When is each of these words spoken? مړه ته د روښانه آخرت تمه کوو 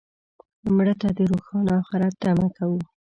مړه 0.75 0.93
ته 1.01 1.07
د 1.17 1.19
روښانه 1.31 1.71
آخرت 1.81 2.13
تمه 2.23 2.47
کوو 2.57 2.79